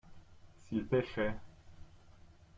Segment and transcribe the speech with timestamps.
[0.57, 1.35] S’il pêchait.